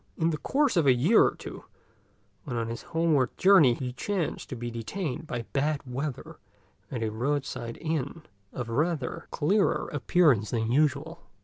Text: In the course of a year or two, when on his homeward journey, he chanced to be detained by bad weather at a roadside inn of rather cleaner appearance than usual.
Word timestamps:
In 0.17 0.31
the 0.31 0.39
course 0.39 0.75
of 0.77 0.87
a 0.87 0.95
year 0.95 1.23
or 1.23 1.35
two, 1.35 1.65
when 2.45 2.57
on 2.57 2.69
his 2.69 2.81
homeward 2.81 3.37
journey, 3.37 3.75
he 3.75 3.93
chanced 3.93 4.49
to 4.49 4.55
be 4.55 4.71
detained 4.71 5.27
by 5.27 5.43
bad 5.53 5.81
weather 5.85 6.39
at 6.89 7.03
a 7.03 7.11
roadside 7.11 7.77
inn 7.79 8.23
of 8.51 8.67
rather 8.67 9.27
cleaner 9.29 9.89
appearance 9.89 10.49
than 10.49 10.71
usual. 10.71 11.21